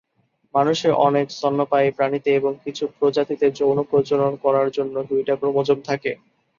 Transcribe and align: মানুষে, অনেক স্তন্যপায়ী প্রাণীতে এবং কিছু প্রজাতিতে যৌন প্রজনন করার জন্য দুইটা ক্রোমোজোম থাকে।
মানুষে, 0.53 0.87
অনেক 1.07 1.25
স্তন্যপায়ী 1.31 1.89
প্রাণীতে 1.91 2.29
এবং 2.35 2.51
কিছু 2.65 2.83
প্রজাতিতে 2.97 3.47
যৌন 3.51 3.77
প্রজনন 3.89 4.33
করার 4.43 4.67
জন্য 4.71 4.95
দুইটা 5.09 5.33
ক্রোমোজোম 5.35 5.79
থাকে। 5.89 6.11